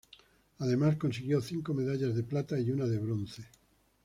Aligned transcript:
Además 0.57 0.95
consiguió 0.95 1.39
cinco 1.41 1.75
medallas 1.75 2.15
de 2.15 2.23
plata 2.23 2.59
y 2.59 2.71
una 2.71 2.87
de 2.87 2.97
bronce. 2.97 3.47